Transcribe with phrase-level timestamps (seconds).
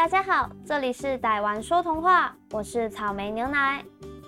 [0.00, 3.84] 大家好，这里是逮玩说童话，我是草莓牛奶。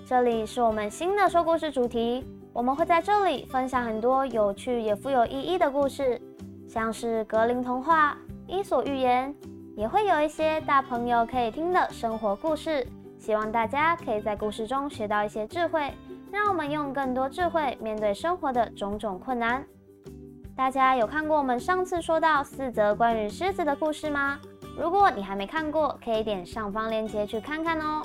[0.06, 6.20] 这里是我们新的说故事主题，我们会在这里分享很多有趣也富有意义的故事，
[6.68, 8.14] 像是格林童话、
[8.46, 9.34] 伊索寓言，
[9.74, 12.86] 也会有一些大朋友可以听的生活故事。
[13.18, 15.90] 希望大家可以在故事中学到一些智慧，
[16.30, 19.64] 让我们用更多智慧面对生活的种种困难。
[20.54, 24.38] 大家有看过我们上次说到四则关于狮子的故事吗？
[24.76, 28.02] 如果你还没看过，可以点上方链接去看看哦。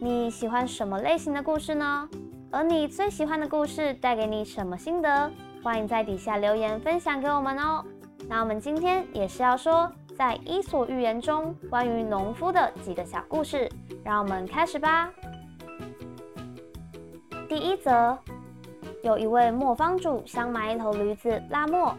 [0.00, 2.08] 你喜欢什么类型的故事呢？
[2.50, 5.30] 而你最喜欢的故事带给你什么心得？
[5.62, 7.84] 欢迎在底下留言分享给我们哦。
[8.28, 13.70] 那我们今天也是要说在《伊索寓言》中关于农夫的几个小故事，
[14.02, 15.12] 让我们开始吧。
[17.46, 18.18] 第一则，
[19.02, 21.94] 有一位磨坊主想买一头驴子拉磨。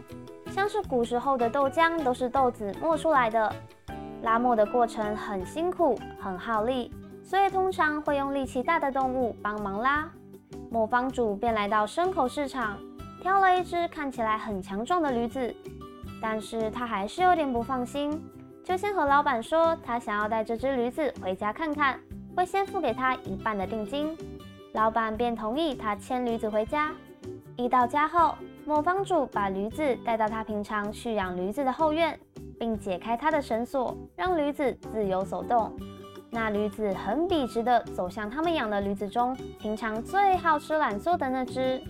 [0.52, 3.50] 像是古时候的豆浆都是豆子磨出来的，
[4.22, 6.92] 拉磨的过程很辛苦，很耗力，
[7.24, 10.06] 所以通常会用力气大的动物帮忙拉。
[10.70, 12.78] 磨坊主便来到牲口市场，
[13.22, 15.54] 挑了一只看起来很强壮的驴子，
[16.20, 18.22] 但是他还是有点不放心，
[18.62, 21.98] 就先和老板说他想要带这只驴子回家看看，
[22.36, 24.14] 会先付给他一半的定金。
[24.74, 26.90] 老板便同意他牵驴子回家。
[27.56, 28.34] 一到家后，
[28.64, 32.18] 磨坊主把驴子带到他平常蓄养驴子的后院，
[32.58, 35.72] 并解开他的绳索，让驴子自由走动。
[36.30, 41.82] 那驴子很笔直地走向他们养的驴子中平常最好吃懒做的那只。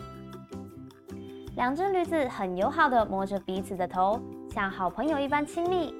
[1.55, 4.19] 两只驴子很友好地摸着彼此的头，
[4.50, 5.95] 像好朋友一般亲密。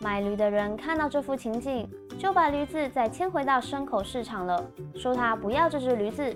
[0.00, 6.34] 买驴的人看到这幅情景，就把驴子再牵回到牲口市场了，说他不要这只驴子。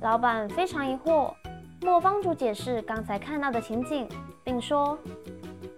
[0.00, 1.32] 老板非常疑惑。
[1.84, 4.08] 莫帮主解释刚才看到的情景，
[4.44, 4.96] 并说：“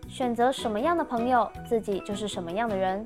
[0.07, 3.03] 选择什么样的朋友，自己就是什么样的人。”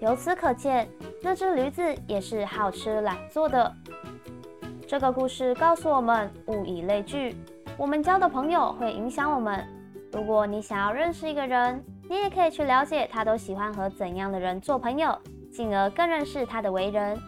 [0.00, 0.88] 由此可见，
[1.20, 3.74] 那只驴子也是好吃懒做的。
[4.86, 7.34] 这个故事告诉我们：物以类聚，
[7.76, 9.66] 我们交的朋友会影响我们。
[10.12, 15.18] 如果你想要认识一个人，你也可以去了解他都喜欢和怎样的人做朋友，
[15.52, 17.20] 进而更认识他的为人。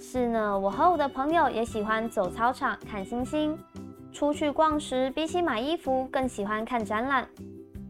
[0.00, 3.58] 是呢，我和我的朋友也喜欢走操场看星星。
[4.12, 7.28] 出去逛时，比起买衣服，更喜欢看展览。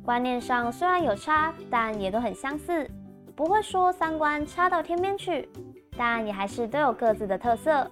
[0.02, 2.90] 观念上虽然有差，但也都很相似。
[3.36, 5.48] 不会说三观差到天边去，
[5.96, 7.88] 但也还是都有各自的特色。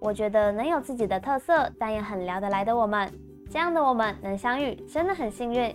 [0.00, 3.10] 我觉得能有自己的特色，但也很聊得来的我们，
[3.50, 5.74] 这样的我们能相遇，真的很幸运。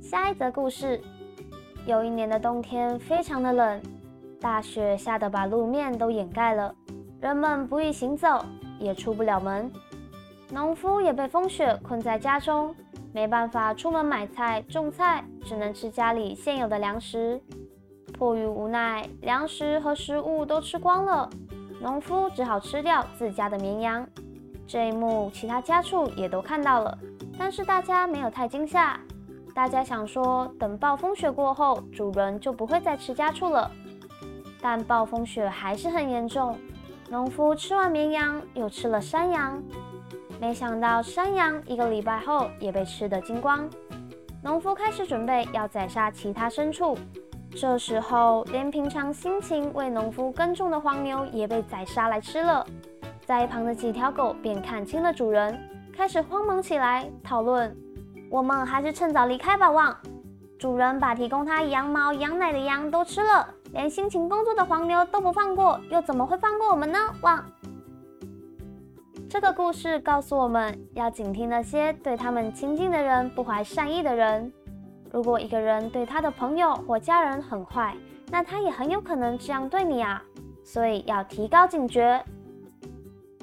[0.00, 1.00] 下一则故事，
[1.86, 3.80] 有一年的冬天非常的冷。
[4.40, 6.74] 大雪下得把路面都掩盖了，
[7.20, 8.44] 人们不易行走，
[8.78, 9.70] 也出不了门。
[10.50, 12.74] 农夫也被风雪困在家中，
[13.12, 17.40] 没办法出门买菜种菜，只能吃家里现有的粮食。
[18.12, 21.28] 迫于无奈，粮食和食物都吃光了，
[21.80, 24.06] 农夫只好吃掉自家的绵羊。
[24.66, 26.96] 这一幕，其他家畜也都看到了，
[27.38, 28.98] 但是大家没有太惊吓。
[29.54, 33.70] 大家想说，等暴风雪过后，主人就不会再吃家畜了。
[34.60, 36.58] 但暴风雪还是很严重，
[37.10, 39.62] 农夫吃完绵羊，又吃了山羊，
[40.40, 43.68] 没想到山羊一个礼拜后也被吃得精光。
[44.42, 46.96] 农夫开始准备要宰杀其他牲畜，
[47.50, 52.64] 这时候连平常辛勤为农夫耕种的黄牛也被宰杀来吃了。
[53.24, 55.58] 在一旁的几条狗便看清了主人，
[55.92, 57.76] 开始慌忙起来讨论：
[58.30, 59.70] 我们还是趁早离开吧。
[59.70, 59.96] 旺，
[60.58, 63.48] 主人把提供他羊毛、羊奶的羊都吃了。
[63.76, 66.98] 连辛勤工作的黄牛都不放过，又怎么会放过我们呢？
[67.20, 67.44] 汪！
[69.28, 74.50] 这个故事告诉我们要警惕那些对他们亲近的人不怀善意的人。
[75.12, 77.94] 如果一个人对他的朋友或家人很坏，
[78.30, 80.22] 那他也很有可能这样对你啊。
[80.64, 82.24] 所以要提高警觉。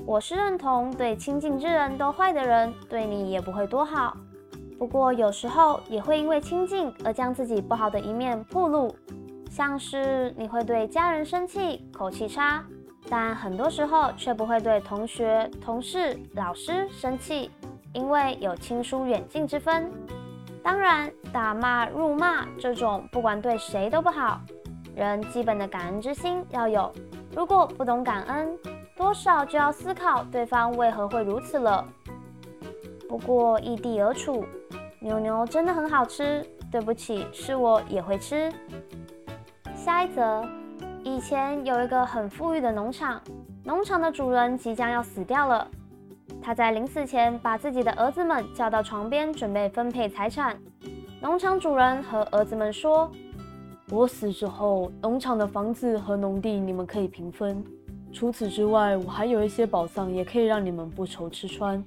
[0.03, 4.17] 我是认同对亲近之人都坏的人，对你也不会多好。
[4.79, 8.95] 不过有时候也会因为亲近而将自己不好的一面暴露。
[9.53, 12.65] 像是你会对家人生气、口气差，
[13.07, 17.51] 但很多时候却不会对同学、同事、老师生气，
[17.93, 19.91] 因为有亲疏远近之分。
[20.63, 24.41] 当然，打骂、辱骂这种不管对谁都不好。
[24.95, 26.91] 人基本的感恩之心要有，
[27.35, 28.57] 如果不懂感恩，
[28.97, 31.87] 多少就要思考对方为何会如此了。
[33.07, 34.43] 不过异地而处，
[34.99, 38.51] 牛牛真的很好吃，对不起，是我也会吃。
[39.83, 40.47] 下一则，
[41.03, 43.21] 以前有一个很富裕的农场，
[43.65, 45.67] 农场的主人即将要死掉了。
[46.41, 50.57] 他在临死前把自己的儿子们叫到床边，准备分配财产。
[51.19, 53.11] 农场主人和儿子们说
[53.91, 57.61] ：“我死之后，农场的房子和农地你们可以平分。
[58.13, 61.83] 除此之外，我还有一些宝藏，也可以让你们不愁吃穿。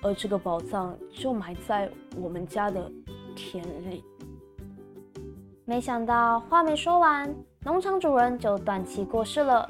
[0.00, 2.88] 而这个宝藏就埋在我们家的
[3.34, 4.04] 田里。”
[5.64, 7.32] 没想到话没说完，
[7.64, 9.68] 农场主人就短期过世了。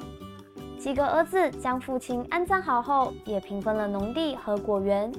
[0.78, 5.12] 几个儿子将父亲安葬好后，也平分了农地和果园。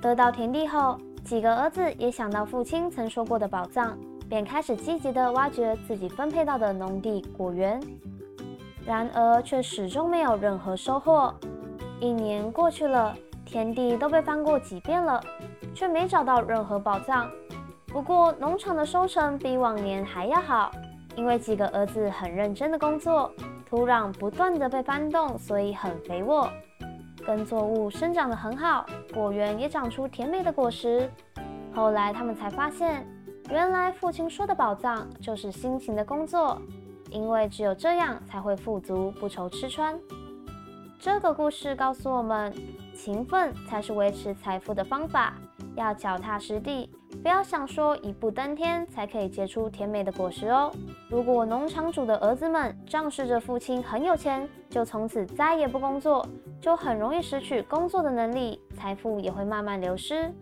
[0.00, 3.98] 得到田地后，几个儿子也想到父亲曾说过的宝藏，
[4.28, 7.82] 便开始积极地挖掘自己分配到的农地果园。
[8.86, 11.34] 然而，却始终没有任何收获。
[11.98, 13.12] 一年过去了，
[13.44, 15.20] 田地都被翻过几遍了，
[15.74, 17.28] 却没找到任何宝藏。
[17.88, 20.70] 不过，农场的收成比往年还要好，
[21.16, 23.32] 因为几个儿子很认真的工作，
[23.64, 26.50] 土壤不断的被翻动，所以很肥沃，
[27.24, 28.84] 耕作物生长得很好，
[29.14, 31.10] 果园也长出甜美的果实。
[31.74, 33.06] 后来他们才发现，
[33.48, 36.60] 原来父亲说的宝藏就是辛勤的工作，
[37.10, 39.98] 因为只有这样才会富足，不愁吃穿。
[40.98, 42.52] 这个故事告诉我们，
[42.94, 45.34] 勤奋才是维持财富的方法，
[45.76, 46.90] 要脚踏实地。
[47.22, 50.72] 不要想说一步登天才可以结出甜美的果实哦。
[51.10, 56.24] 如果农场主的儿子们仗势着父亲很有钱，就从此再也不工作，
[56.60, 60.32] 就很容易失去工作的能力，财富也会慢慢流失。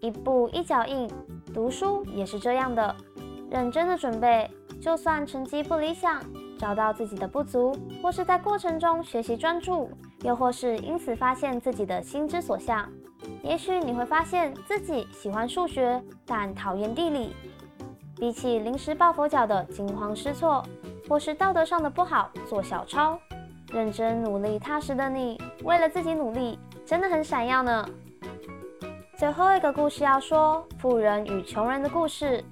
[0.00, 1.10] 一步一脚印，
[1.54, 2.94] 读书也是这样的，
[3.50, 4.50] 认真的准备，
[4.80, 6.22] 就算成绩不理想，
[6.58, 9.90] 找到自己的不足，或是在过程中学习专注，
[10.22, 12.86] 又或是因此发现自己的心之所向。
[13.44, 17.36] 也许你会发现自己喜欢数学，但讨厌地理。
[18.16, 20.64] 比起临时抱佛脚的惊慌失措，
[21.06, 23.18] 或是道德上的不好做小抄，
[23.70, 27.86] 认真努力踏实的你，为了自己努力，真的很闪耀呢。
[29.18, 32.42] 最后一个故事要说富人与穷人的故事。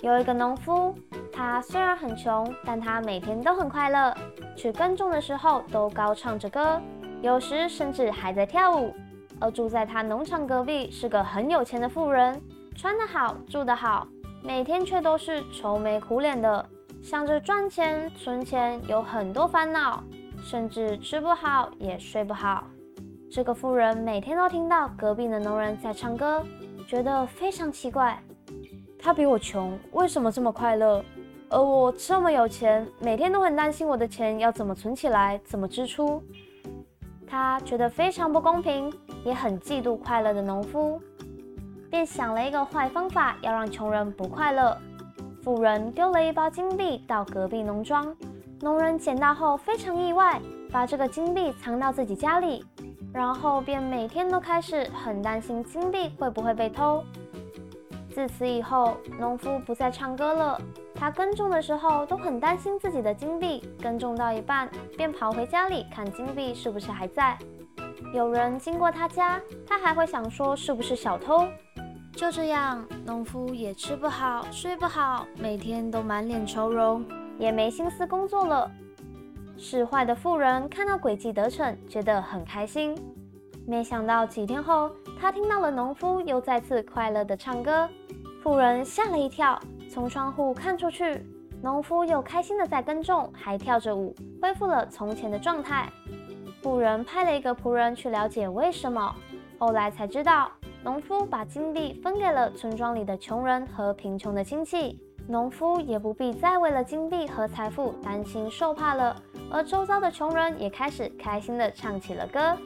[0.00, 0.92] 有一个农夫，
[1.32, 4.12] 他虽然很穷，但他每天都很快乐，
[4.56, 6.80] 去耕种的时候都高唱着歌，
[7.22, 8.92] 有时甚至还在跳舞。
[9.40, 12.40] 而住在他农场隔壁是个很有钱的富人，
[12.74, 14.06] 穿得好，住得好，
[14.42, 16.64] 每天却都是愁眉苦脸的，
[17.02, 20.02] 想着赚钱存钱，有很多烦恼，
[20.42, 22.64] 甚至吃不好也睡不好。
[23.30, 26.42] 这个富人每天都听到隔壁的农人在唱歌，
[26.86, 28.18] 觉得非常奇怪。
[28.98, 31.04] 他比我穷，为什么这么快乐？
[31.48, 36.22] 而我这么有钱，每天都很担心我的钱要怎么存起来，怎么支出。
[37.24, 38.92] 他觉得非常不公平，
[39.26, 41.00] 也很嫉妒快乐的农夫，
[41.90, 44.78] 便想了一个坏方法，要让穷人不快乐。
[45.42, 48.16] 富人丢了一包金币到隔壁农庄，
[48.60, 50.40] 农人捡到后非常意外，
[50.70, 52.64] 把这个金币藏到自己家里，
[53.12, 57.02] 然后便每天都开始很担心金币会不会被偷。
[58.14, 60.56] 自此以后，农夫不再唱歌了。
[60.94, 67.36] 他耕种的时候都很担心自己的金币，耕种到一半便跑回家里看金币是不是还在。
[68.16, 71.46] 有人经过他家，他还会想说是不是小偷。
[72.14, 77.04] 就这样，农夫也吃不好，睡不好，每天都满脸愁容，
[77.38, 78.70] 也没心思工作了。
[79.58, 82.96] 使坏的富人看到诡计得逞，觉得很开心。
[83.66, 87.86] 没想到几天后，他听到了农夫又再次快乐的唱歌，
[88.42, 89.60] 富人吓了一跳。
[89.90, 91.22] 从窗户看出去，
[91.62, 95.92] 农夫又开心的在耕种，还跳着舞，恢复了从前的状态。
[96.66, 99.14] 富人派了一个仆人去了解为什么，
[99.56, 100.50] 后来才知道，
[100.82, 109.14] 农夫把金币分给了村庄里的穷人和贫穷的亲戚，农夫也不必再为了金币和财富担心受怕了。
[109.48, 112.58] 而周遭的穷人也开始开心的唱起了歌。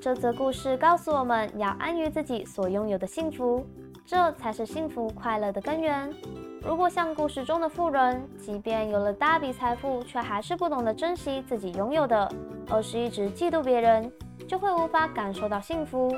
[0.00, 3.64] 这则故事告诉我们要安于自己所拥有的幸福。
[4.04, 6.12] 这才是幸福快乐的根源。
[6.62, 12.30] 如果像故事中的富人，即便有了大笔财富，却还是不懂得珍惜自己拥有的，
[12.68, 14.12] 而是一直嫉妒别人，
[14.46, 16.14] 就会无法感受到幸福。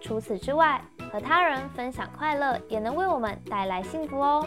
[0.00, 0.82] 除此之外，
[1.12, 4.46] 和他人分享快乐，也能为我们带来幸福哦。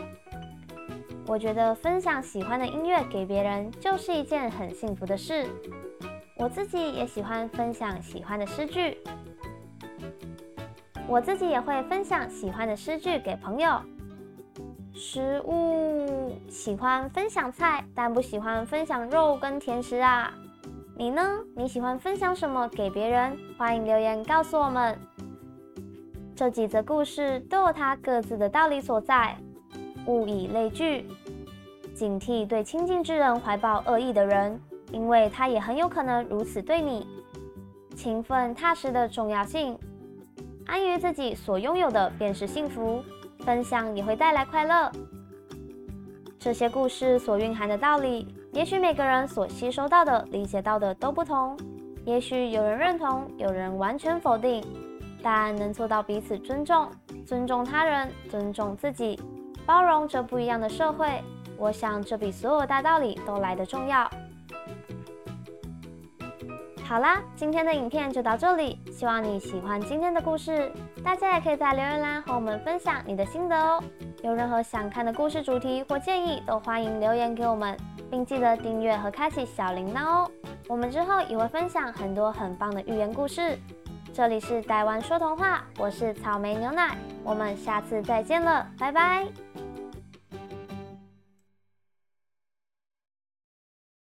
[1.27, 5.47] 我觉得分享喜欢的音乐给别人，就是一件很幸福的事。
[6.35, 8.97] 我自己也喜欢分享喜欢的诗句。
[11.07, 13.81] 我自己也会分享喜欢的诗句给朋友。
[14.93, 20.33] 食物喜欢分享菜，但不喜欢分享肉跟甜食啊。
[20.95, 21.39] 你呢？
[21.55, 23.37] 你喜欢分享什么给别人？
[23.57, 24.97] 欢迎留言告诉我们。
[26.35, 29.35] 这几则故事都有它各自的道理所在。
[30.07, 31.07] 物以类聚，
[31.93, 34.59] 警惕对亲近之人怀抱恶意的人，
[34.91, 37.07] 因为他也很有可能如此对你。
[37.95, 39.77] 勤奋踏实的重要性。
[40.65, 43.03] 安于自己所拥有的便是幸福，
[43.41, 44.91] 分享也会带来快乐。
[46.39, 51.57] 这些故事所蕴含的道理，也许每个人所吸收到的、理解到的都不同，
[52.05, 54.63] 也许有人认同，有人完全否定。
[55.23, 56.89] 但能做到彼此尊重，
[57.27, 59.19] 尊重他人，尊重自己，
[59.67, 61.21] 包容这不一样的社会，
[61.57, 64.09] 我想这比所有大道理都来得重要。
[66.91, 70.69] 好啦，今天的影片就到这里，希望你喜欢今天的故事。
[71.01, 73.81] 大家也可以在留言栏和我们分享你的心得哦。
[74.21, 77.77] 有任何想看的故事主题或建议，都欢迎留言给我们，
[78.09, 80.31] 并记得订阅和开启小铃铛哦。
[80.67, 83.57] 我们之后也会分享很多很棒的寓言故事。
[84.13, 89.25] 这里是台湾说童话，我是草莓牛奶，我们下次再见了，拜拜。